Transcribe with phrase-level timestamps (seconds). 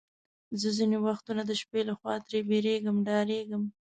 [0.61, 3.63] زه ځینې وختونه د شپې له خوا ترې بیریږم، ډارېږم.